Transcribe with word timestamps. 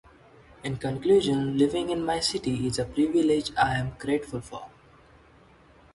In 0.63 0.77
conclusion, 0.79 1.59
living 1.59 1.91
in 1.91 2.03
my 2.03 2.19
city 2.21 2.65
is 2.65 2.79
a 2.79 2.85
privilege 2.85 3.51
I 3.55 3.75
am 3.77 3.91
grateful 3.99 4.41
for. 4.41 4.65